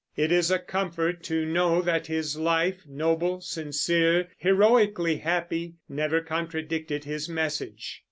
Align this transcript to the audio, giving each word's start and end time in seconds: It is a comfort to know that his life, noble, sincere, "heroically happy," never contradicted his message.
It 0.15 0.31
is 0.31 0.49
a 0.49 0.57
comfort 0.57 1.21
to 1.25 1.45
know 1.45 1.79
that 1.83 2.07
his 2.07 2.35
life, 2.35 2.87
noble, 2.87 3.39
sincere, 3.39 4.29
"heroically 4.39 5.17
happy," 5.17 5.75
never 5.87 6.21
contradicted 6.21 7.03
his 7.03 7.29
message. 7.29 7.99